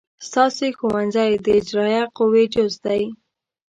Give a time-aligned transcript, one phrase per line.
[0.27, 3.03] ستاسې ښوونځی د اجرائیه قوې جز دی.